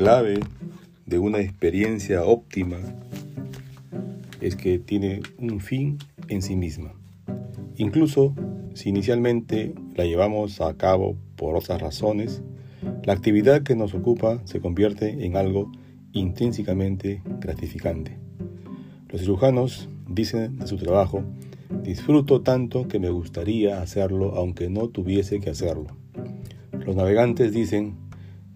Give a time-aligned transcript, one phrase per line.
[0.00, 0.40] clave
[1.04, 2.78] de una experiencia óptima
[4.40, 5.98] es que tiene un fin
[6.28, 6.94] en sí misma.
[7.76, 8.34] Incluso
[8.72, 12.40] si inicialmente la llevamos a cabo por otras razones,
[13.04, 15.70] la actividad que nos ocupa se convierte en algo
[16.14, 18.16] intrínsecamente gratificante.
[19.10, 21.24] Los cirujanos dicen de su trabajo,
[21.82, 25.88] disfruto tanto que me gustaría hacerlo aunque no tuviese que hacerlo.
[26.86, 28.08] Los navegantes dicen,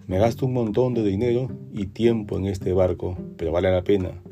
[0.07, 4.23] me gasto un montón de dinero y tiempo en este barco, pero vale la pena.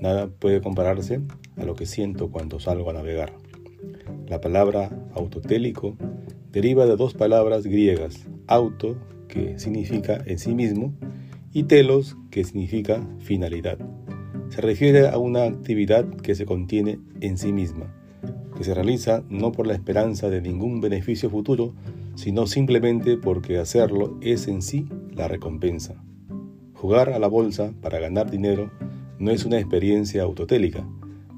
[0.00, 1.20] Nada puede compararse
[1.56, 3.34] a lo que siento cuando salgo a navegar.
[4.26, 5.96] La palabra autotélico
[6.50, 8.96] deriva de dos palabras griegas, auto,
[9.28, 10.94] que significa en sí mismo,
[11.52, 13.78] y telos, que significa finalidad.
[14.48, 17.94] Se refiere a una actividad que se contiene en sí misma,
[18.64, 21.72] se realiza no por la esperanza de ningún beneficio futuro,
[22.14, 26.02] sino simplemente porque hacerlo es en sí la recompensa.
[26.74, 28.70] Jugar a la bolsa para ganar dinero
[29.18, 30.86] no es una experiencia autotélica,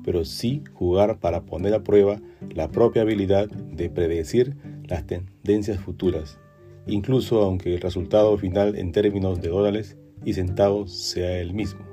[0.05, 2.21] pero sí jugar para poner a prueba
[2.55, 6.39] la propia habilidad de predecir las tendencias futuras,
[6.87, 11.85] incluso aunque el resultado final en términos de dólares y centavos sea el mismo.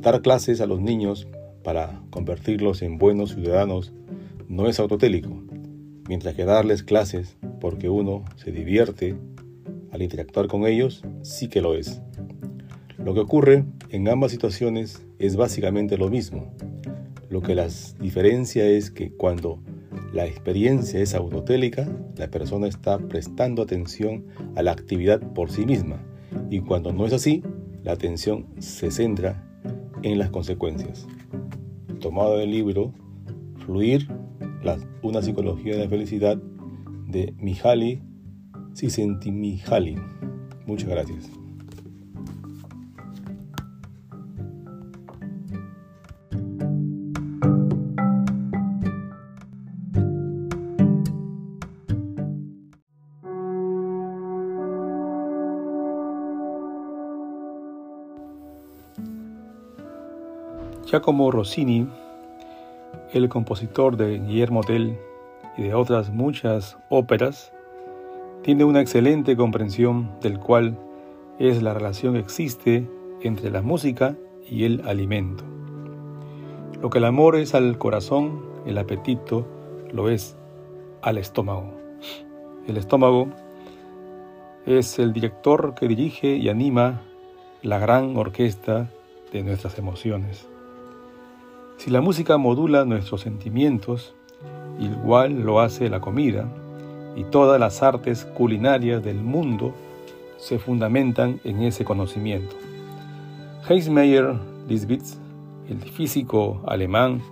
[0.00, 1.28] Dar clases a los niños
[1.62, 3.92] para convertirlos en buenos ciudadanos
[4.48, 5.42] no es autotélico,
[6.08, 9.14] mientras que darles clases porque uno se divierte
[9.92, 12.00] al interactuar con ellos sí que lo es.
[12.96, 16.52] Lo que ocurre en ambas situaciones es básicamente lo mismo.
[17.28, 19.60] Lo que las diferencia es que cuando
[20.12, 24.24] la experiencia es autotélica, la persona está prestando atención
[24.56, 26.02] a la actividad por sí misma
[26.50, 27.42] y cuando no es así,
[27.84, 29.44] la atención se centra
[30.02, 31.06] en las consecuencias.
[32.00, 32.92] Tomado del libro
[33.58, 34.08] Fluir,
[35.02, 36.36] una psicología de la felicidad
[37.06, 38.02] de Mihaly
[38.74, 39.96] Csikszentmihalyi.
[40.66, 41.30] Muchas gracias.
[60.90, 61.86] Giacomo Rossini,
[63.12, 64.98] el compositor de Guillermo Tell
[65.56, 67.52] y de otras muchas óperas,
[68.42, 70.78] tiene una excelente comprensión del cual
[71.38, 72.88] es la relación que existe
[73.22, 74.16] entre la música
[74.48, 75.44] y el alimento.
[76.80, 79.46] Lo que el amor es al corazón, el apetito
[79.92, 80.36] lo es
[81.02, 81.74] al estómago.
[82.66, 83.28] El estómago
[84.66, 87.02] es el director que dirige y anima
[87.62, 88.88] la gran orquesta
[89.32, 90.48] de nuestras emociones.
[91.78, 94.12] Si la música modula nuestros sentimientos,
[94.80, 96.48] igual lo hace la comida,
[97.14, 99.72] y todas las artes culinarias del mundo
[100.38, 102.56] se fundamentan en ese conocimiento.
[103.68, 104.34] Heinz Meyer
[104.68, 105.18] Lisbitz,
[105.68, 107.22] el físico alemán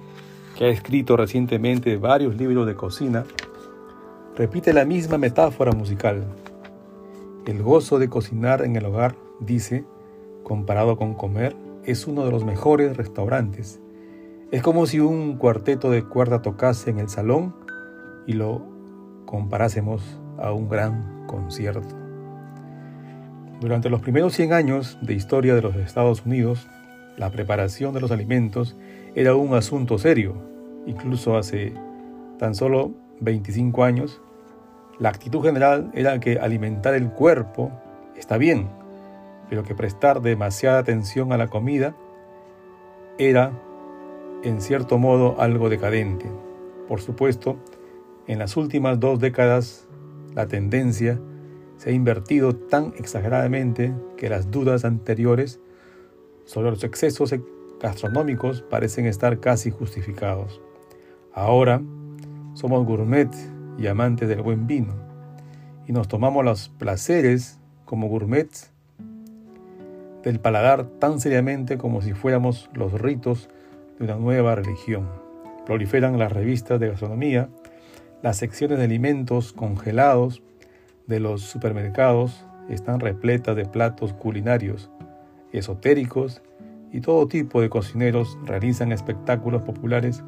[0.57, 3.25] que ha escrito recientemente varios libros de cocina,
[4.37, 6.25] repite la misma metáfora musical.
[7.47, 9.85] El gozo de cocinar en el hogar, dice,
[10.45, 13.81] comparado con comer, es uno de los mejores restaurantes
[14.53, 17.55] es como si un cuarteto de cuerda tocase en el salón
[18.27, 18.63] y lo
[19.25, 21.89] comparásemos a un gran concierto.
[23.61, 26.69] Durante los primeros 100 años de historia de los Estados Unidos,
[27.17, 28.77] la preparación de los alimentos
[29.15, 30.35] era un asunto serio.
[30.87, 31.73] Incluso hace
[32.39, 34.21] tan solo 25 años,
[35.01, 37.73] la actitud general era que alimentar el cuerpo
[38.15, 38.69] está bien,
[39.49, 41.97] pero que prestar demasiada atención a la comida
[43.19, 43.53] era
[44.47, 46.31] en cierto modo algo decadente.
[46.87, 47.57] Por supuesto,
[48.29, 49.89] en las últimas dos décadas
[50.35, 51.19] la tendencia
[51.79, 55.59] se ha invertido tan exageradamente que las dudas anteriores
[56.45, 57.35] sobre los excesos
[57.81, 60.61] gastronómicos parecen estar casi justificados.
[61.33, 61.83] Ahora
[62.55, 63.29] somos gourmet
[63.79, 64.95] y amantes del buen vino
[65.89, 68.71] y nos tomamos los placeres como gourmets
[70.23, 73.49] del paladar tan seriamente como si fuéramos los ritos
[73.99, 75.09] de una nueva religión.
[75.65, 77.49] Proliferan las revistas de gastronomía,
[78.23, 80.43] las secciones de alimentos congelados
[81.07, 84.91] de los supermercados están repletas de platos culinarios,
[85.53, 86.43] esotéricos
[86.93, 90.23] y todo tipo de cocineros realizan espectáculos populares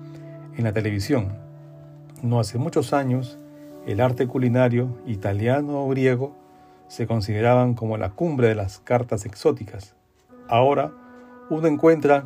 [0.56, 1.28] en la televisión.
[2.22, 3.38] No hace muchos años,
[3.86, 6.36] el arte culinario italiano o griego
[6.88, 9.94] se consideraban como la cumbre de las cartas exóticas.
[10.48, 10.92] Ahora
[11.50, 12.24] uno encuentra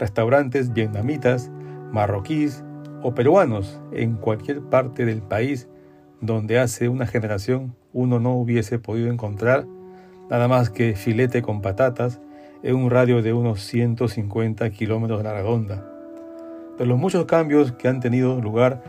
[0.00, 1.52] restaurantes vietnamitas,
[1.92, 2.64] marroquíes
[3.02, 5.68] o peruanos en cualquier parte del país
[6.20, 9.66] donde hace una generación uno no hubiese podido encontrar
[10.28, 12.20] nada más que filete con patatas
[12.62, 15.86] en un radio de unos 150 kilómetros de la redonda.
[16.78, 18.82] De los muchos cambios que han tenido lugar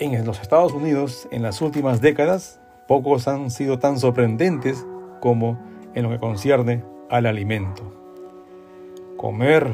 [0.00, 4.84] en los Estados Unidos en las últimas décadas, pocos han sido tan sorprendentes
[5.20, 5.58] como
[5.94, 7.82] en lo que concierne al alimento.
[9.16, 9.72] Comer,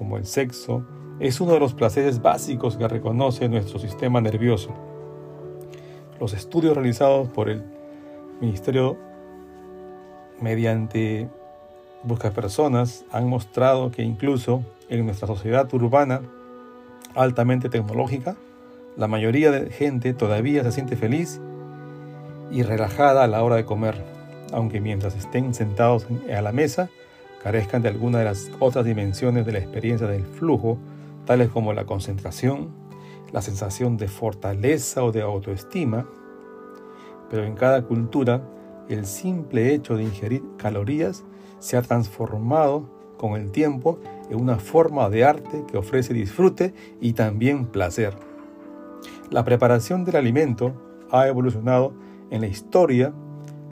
[0.00, 0.82] como el sexo,
[1.18, 4.70] es uno de los placeres básicos que reconoce nuestro sistema nervioso.
[6.18, 7.62] Los estudios realizados por el
[8.40, 8.96] Ministerio
[10.40, 11.28] mediante
[12.02, 16.22] Busca Personas han mostrado que incluso en nuestra sociedad urbana
[17.14, 18.36] altamente tecnológica,
[18.96, 21.42] la mayoría de gente todavía se siente feliz
[22.50, 24.02] y relajada a la hora de comer,
[24.50, 26.88] aunque mientras estén sentados a la mesa
[27.42, 30.78] carezcan de alguna de las otras dimensiones de la experiencia del flujo,
[31.24, 32.68] tales como la concentración,
[33.32, 36.06] la sensación de fortaleza o de autoestima,
[37.30, 38.42] pero en cada cultura
[38.88, 41.24] el simple hecho de ingerir calorías
[41.60, 43.98] se ha transformado con el tiempo
[44.30, 48.14] en una forma de arte que ofrece disfrute y también placer.
[49.30, 50.72] La preparación del alimento
[51.10, 51.92] ha evolucionado
[52.30, 53.12] en la historia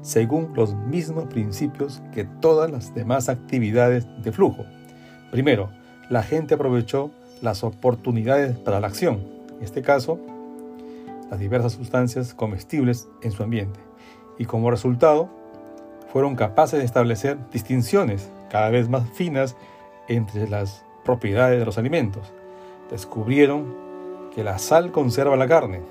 [0.09, 4.65] según los mismos principios que todas las demás actividades de flujo.
[5.31, 5.69] Primero,
[6.09, 7.11] la gente aprovechó
[7.43, 9.21] las oportunidades para la acción,
[9.59, 10.19] en este caso,
[11.31, 13.81] las diversas sustancias comestibles en su ambiente,
[14.39, 15.29] y como resultado,
[16.11, 19.57] fueron capaces de establecer distinciones cada vez más finas
[20.09, 22.33] entre las propiedades de los alimentos.
[22.91, 23.67] Descubrieron
[24.35, 25.83] que la sal conserva la carne,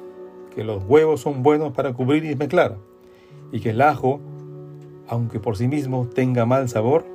[0.56, 2.78] que los huevos son buenos para cubrir y mezclar,
[3.52, 4.20] y que el ajo,
[5.08, 7.06] aunque por sí mismo tenga mal sabor,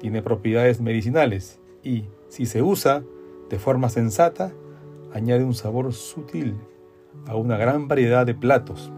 [0.00, 3.02] tiene propiedades medicinales y, si se usa
[3.50, 4.52] de forma sensata,
[5.12, 6.56] añade un sabor sutil
[7.26, 8.92] a una gran variedad de platos.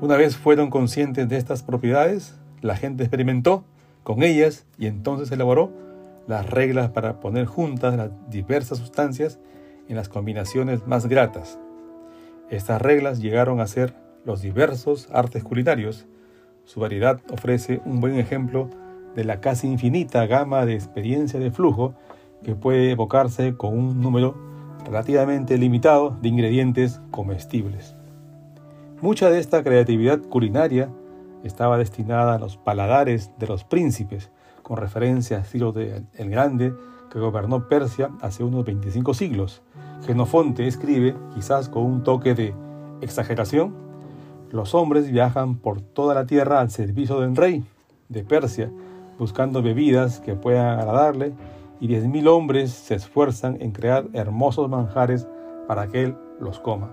[0.00, 3.64] Una vez fueron conscientes de estas propiedades, la gente experimentó
[4.04, 5.72] con ellas y entonces elaboró
[6.26, 9.38] las reglas para poner juntas las diversas sustancias
[9.88, 11.58] en las combinaciones más gratas.
[12.50, 13.94] Estas reglas llegaron a ser
[14.24, 16.06] los diversos artes culinarios.
[16.64, 18.68] Su variedad ofrece un buen ejemplo
[19.14, 21.94] de la casi infinita gama de experiencia de flujo
[22.42, 24.36] que puede evocarse con un número
[24.84, 27.94] relativamente limitado de ingredientes comestibles.
[29.00, 30.90] Mucha de esta creatividad culinaria
[31.44, 34.30] estaba destinada a los paladares de los príncipes,
[34.62, 36.74] con referencia a Ciro el Grande,
[37.10, 39.62] que gobernó Persia hace unos 25 siglos.
[40.04, 42.54] Genofonte escribe, quizás con un toque de
[43.00, 43.74] exageración,
[44.50, 47.64] los hombres viajan por toda la tierra al servicio del rey
[48.08, 48.70] de Persia,
[49.18, 51.32] buscando bebidas que puedan agradarle,
[51.80, 55.28] y diez mil hombres se esfuerzan en crear hermosos manjares
[55.66, 56.90] para que él los coma.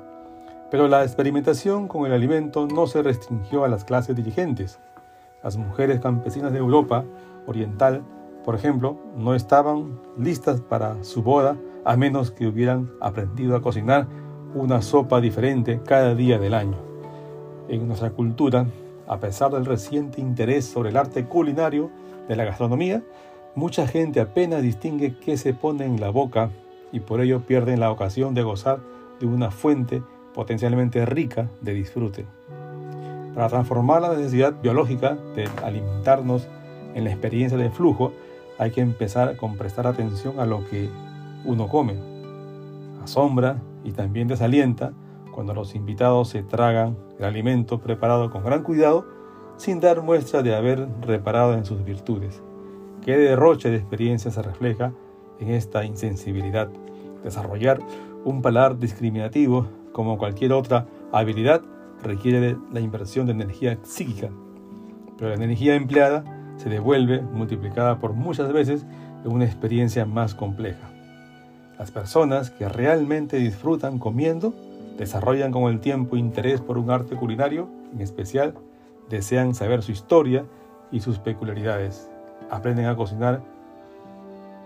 [0.69, 4.79] Pero la experimentación con el alimento no se restringió a las clases dirigentes.
[5.43, 7.05] Las mujeres campesinas de Europa
[7.47, 8.03] Oriental,
[8.43, 14.07] por ejemplo, no estaban listas para su boda a menos que hubieran aprendido a cocinar
[14.53, 16.84] una sopa diferente cada día del año.
[17.67, 18.67] En nuestra cultura,
[19.07, 21.89] a pesar del reciente interés sobre el arte culinario
[22.27, 23.03] de la gastronomía,
[23.55, 26.51] mucha gente apenas distingue qué se pone en la boca
[26.91, 28.79] y por ello pierden la ocasión de gozar
[29.19, 30.03] de una fuente
[30.33, 32.25] potencialmente rica de disfrute.
[33.33, 36.47] Para transformar la necesidad biológica de alimentarnos
[36.93, 38.13] en la experiencia de flujo,
[38.57, 40.89] hay que empezar con prestar atención a lo que
[41.43, 41.95] uno come.
[43.03, 44.93] Asombra y también desalienta
[45.35, 49.05] cuando los invitados se tragan el alimento preparado con gran cuidado
[49.57, 52.41] sin dar muestra de haber reparado en sus virtudes.
[53.01, 54.93] Qué derroche de experiencia se refleja
[55.41, 56.69] en esta insensibilidad.
[57.21, 57.79] Desarrollar
[58.23, 61.61] un paladar discriminativo como cualquier otra habilidad,
[62.01, 64.29] requiere la inversión de energía psíquica,
[65.17, 66.23] pero la energía empleada
[66.55, 68.85] se devuelve multiplicada por muchas veces
[69.25, 70.89] en una experiencia más compleja.
[71.77, 74.53] Las personas que realmente disfrutan comiendo
[74.97, 78.55] desarrollan con el tiempo interés por un arte culinario, en especial
[79.09, 80.45] desean saber su historia
[80.91, 82.09] y sus peculiaridades.
[82.49, 83.41] Aprenden a cocinar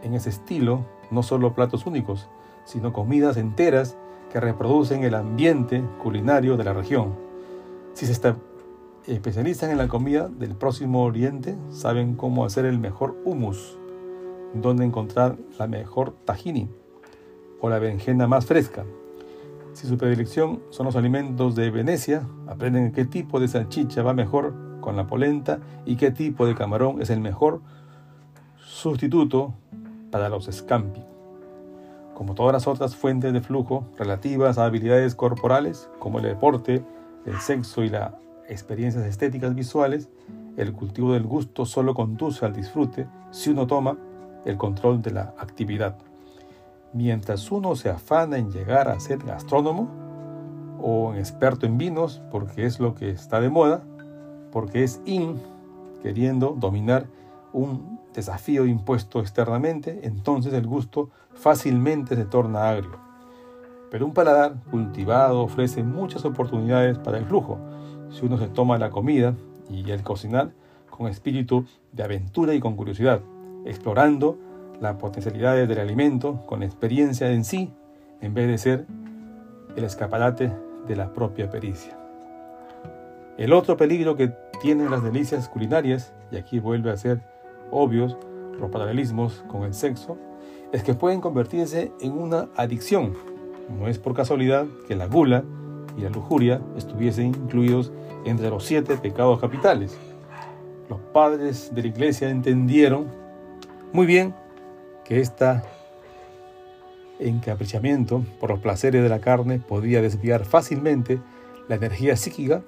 [0.04, 2.30] en ese estilo no solo platos únicos,
[2.66, 3.98] sino comidas enteras
[4.32, 7.16] que reproducen el ambiente culinario de la región.
[7.94, 8.36] Si se
[9.08, 13.78] especializan en la comida del próximo oriente, saben cómo hacer el mejor hummus,
[14.54, 16.70] dónde encontrar la mejor tahini
[17.60, 18.86] o la berenjena más fresca.
[19.80, 24.54] Si su predilección son los alimentos de Venecia, aprenden qué tipo de salchicha va mejor
[24.82, 27.62] con la polenta y qué tipo de camarón es el mejor
[28.58, 29.54] sustituto
[30.12, 31.02] para los scampi.
[32.14, 36.84] Como todas las otras fuentes de flujo relativas a habilidades corporales, como el deporte,
[37.26, 38.12] el sexo y las
[38.50, 40.10] experiencias estéticas visuales,
[40.58, 43.98] el cultivo del gusto solo conduce al disfrute si uno toma
[44.44, 46.09] el control de la actividad.
[46.94, 49.90] Mientras uno se afana en llegar a ser gastrónomo
[50.82, 53.84] o experto en vinos, porque es lo que está de moda,
[54.52, 55.40] porque es in,
[56.02, 57.06] queriendo dominar
[57.54, 62.98] un desafío impuesto externamente, entonces el gusto fácilmente se torna agrio.
[63.92, 67.60] Pero un paladar cultivado ofrece muchas oportunidades para el flujo,
[68.10, 69.36] si uno se toma la comida
[69.70, 70.52] y el cocinar
[70.90, 73.22] con espíritu de aventura y con curiosidad,
[73.66, 74.38] explorando
[74.82, 77.74] las potencialidades del alimento con experiencia en sí,
[78.22, 78.86] en vez de ser
[79.76, 80.52] el escaparate
[80.88, 81.98] de la propia pericia.
[83.38, 87.22] El otro peligro que tienen las delicias culinarias, y aquí vuelve a ser
[87.72, 88.18] obvios
[88.60, 90.18] los paralelismos con el sexo,
[90.72, 93.14] es que pueden convertirse en una adicción.
[93.70, 95.44] No es por casualidad que la gula
[95.98, 97.92] y la lujuria estuviesen incluidos
[98.26, 99.98] entre los siete pecados capitales.
[100.90, 103.08] Los padres de la iglesia entendieron
[103.94, 104.36] muy bien
[105.10, 105.64] que este
[107.20, 111.20] encaprichamiento por los placeres de la carne podía desviar fácilmente
[111.68, 112.62] la energía psíquica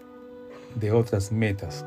[0.73, 1.85] de otras metas.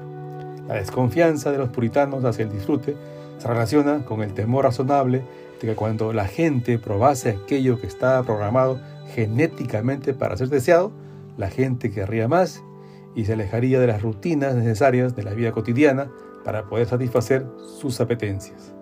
[0.69, 2.97] La desconfianza de los puritanos hacia el disfrute
[3.39, 5.25] se relaciona con el temor razonable
[5.61, 8.79] de que cuando la gente probase aquello que estaba programado
[9.13, 10.93] genéticamente para ser deseado,
[11.37, 12.63] la gente querría más
[13.17, 16.13] y se alejaría de las rutinas necesarias de la vida cotidiana
[16.45, 17.45] para poder satisfacer
[17.81, 18.73] sus apetencias.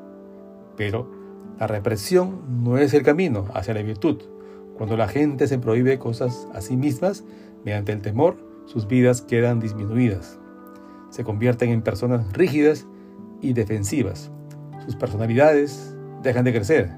[0.76, 1.21] Pero
[1.62, 4.20] la represión no es el camino hacia la virtud.
[4.76, 7.22] Cuando la gente se prohíbe cosas a sí mismas,
[7.64, 10.40] mediante el temor, sus vidas quedan disminuidas.
[11.10, 12.88] Se convierten en personas rígidas
[13.40, 14.32] y defensivas.
[14.84, 16.90] Sus personalidades dejan de crecer.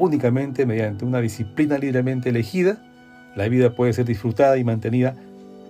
[0.00, 2.82] Únicamente mediante una disciplina libremente elegida,
[3.36, 5.14] la vida puede ser disfrutada y mantenida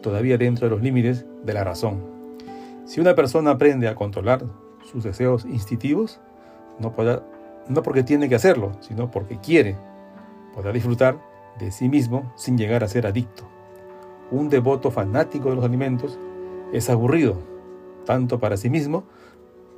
[0.03, 2.01] todavía dentro de los límites de la razón.
[2.87, 4.43] Si una persona aprende a controlar
[4.91, 6.19] sus deseos instintivos,
[6.79, 6.95] no,
[7.69, 9.77] no porque tiene que hacerlo, sino porque quiere,
[10.55, 11.19] podrá disfrutar
[11.59, 13.45] de sí mismo sin llegar a ser adicto.
[14.31, 16.19] Un devoto fanático de los alimentos
[16.73, 17.39] es aburrido,
[18.05, 19.05] tanto para sí mismo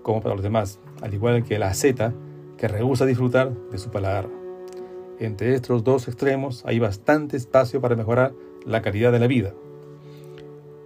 [0.02, 2.14] como para los demás, al igual que la asceta
[2.56, 4.28] que rehúsa disfrutar de su paladar.
[5.18, 8.32] Entre estos dos extremos hay bastante espacio para mejorar
[8.64, 9.52] la calidad de la vida.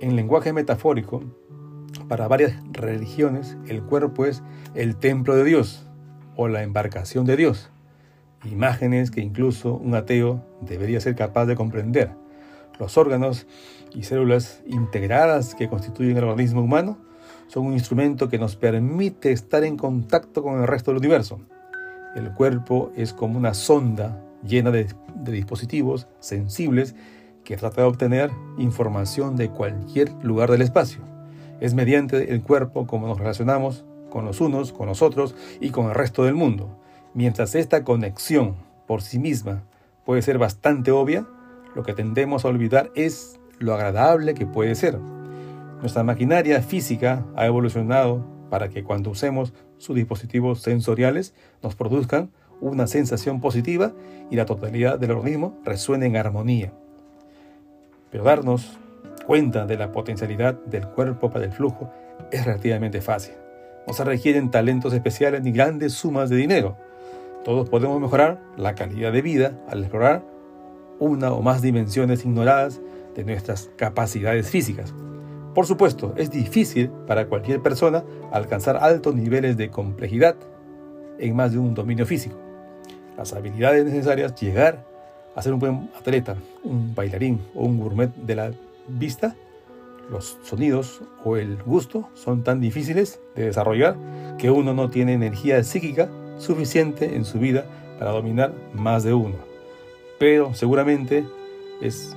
[0.00, 1.22] En lenguaje metafórico,
[2.08, 4.42] para varias religiones, el cuerpo es
[4.74, 5.88] el templo de Dios
[6.36, 7.70] o la embarcación de Dios,
[8.44, 12.10] imágenes que incluso un ateo debería ser capaz de comprender.
[12.78, 13.46] Los órganos
[13.94, 16.98] y células integradas que constituyen el organismo humano
[17.46, 21.40] son un instrumento que nos permite estar en contacto con el resto del universo.
[22.16, 26.94] El cuerpo es como una sonda llena de, de dispositivos sensibles
[27.44, 31.00] que trata de obtener información de cualquier lugar del espacio.
[31.60, 35.86] Es mediante el cuerpo como nos relacionamos con los unos, con los otros y con
[35.86, 36.68] el resto del mundo.
[37.14, 38.54] Mientras esta conexión
[38.86, 39.64] por sí misma
[40.04, 41.26] puede ser bastante obvia,
[41.74, 45.00] lo que tendemos a olvidar es lo agradable que puede ser.
[45.80, 52.30] Nuestra maquinaria física ha evolucionado para que cuando usemos sus dispositivos sensoriales nos produzcan
[52.60, 53.94] una sensación positiva
[54.30, 56.72] y la totalidad del organismo resuene en armonía.
[58.12, 58.78] Pero darnos
[59.26, 61.90] cuenta de la potencialidad del cuerpo para el flujo
[62.30, 63.34] es relativamente fácil.
[63.86, 66.76] No se requieren talentos especiales ni grandes sumas de dinero.
[67.44, 70.24] Todos podemos mejorar la calidad de vida al explorar
[70.98, 72.80] una o más dimensiones ignoradas
[73.14, 74.94] de nuestras capacidades físicas.
[75.54, 80.34] Por supuesto, es difícil para cualquier persona alcanzar altos niveles de complejidad
[81.18, 82.36] en más de un dominio físico.
[83.16, 84.84] Las habilidades necesarias llegar
[85.36, 88.50] a ser un buen atleta, un bailarín o un gourmet de la
[88.88, 89.36] vista,
[90.10, 93.96] los sonidos o el gusto son tan difíciles de desarrollar
[94.38, 96.08] que uno no tiene energía psíquica
[96.38, 97.64] suficiente en su vida
[97.98, 99.36] para dominar más de uno.
[100.18, 101.24] Pero seguramente
[101.80, 102.16] es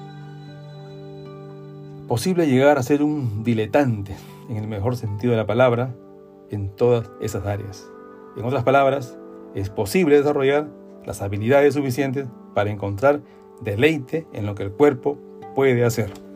[2.08, 4.16] posible llegar a ser un diletante,
[4.50, 5.94] en el mejor sentido de la palabra,
[6.50, 7.86] en todas esas áreas.
[8.38, 9.18] En otras palabras,
[9.56, 10.70] es posible desarrollar
[11.06, 13.22] las habilidades suficientes para encontrar
[13.62, 15.18] deleite en lo que el cuerpo
[15.56, 16.27] puede hacer.